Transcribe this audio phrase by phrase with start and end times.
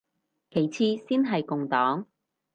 [0.49, 0.77] 其次
[1.07, 2.07] 先係共黨